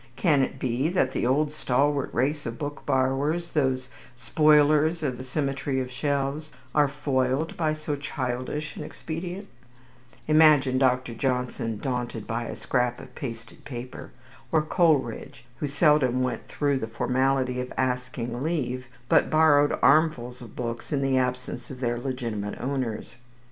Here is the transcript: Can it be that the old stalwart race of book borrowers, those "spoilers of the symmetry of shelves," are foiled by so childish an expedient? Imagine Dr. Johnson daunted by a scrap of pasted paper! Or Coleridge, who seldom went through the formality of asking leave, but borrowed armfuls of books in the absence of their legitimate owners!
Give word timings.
Can 0.15 0.41
it 0.41 0.57
be 0.57 0.89
that 0.89 1.11
the 1.11 1.27
old 1.27 1.51
stalwart 1.53 2.11
race 2.11 2.47
of 2.47 2.57
book 2.57 2.87
borrowers, 2.87 3.51
those 3.51 3.89
"spoilers 4.15 5.03
of 5.03 5.19
the 5.19 5.23
symmetry 5.23 5.79
of 5.79 5.91
shelves," 5.91 6.51
are 6.73 6.87
foiled 6.87 7.55
by 7.55 7.75
so 7.75 7.95
childish 7.95 8.75
an 8.75 8.83
expedient? 8.83 9.47
Imagine 10.27 10.79
Dr. 10.79 11.13
Johnson 11.13 11.77
daunted 11.77 12.25
by 12.25 12.45
a 12.45 12.55
scrap 12.55 12.99
of 12.99 13.13
pasted 13.13 13.63
paper! 13.63 14.09
Or 14.51 14.63
Coleridge, 14.63 15.45
who 15.57 15.67
seldom 15.67 16.23
went 16.23 16.47
through 16.47 16.79
the 16.79 16.87
formality 16.87 17.61
of 17.61 17.71
asking 17.77 18.41
leave, 18.41 18.87
but 19.07 19.29
borrowed 19.29 19.77
armfuls 19.83 20.41
of 20.41 20.55
books 20.55 20.91
in 20.91 21.03
the 21.03 21.19
absence 21.19 21.69
of 21.69 21.79
their 21.79 21.99
legitimate 21.99 22.59
owners! 22.59 23.17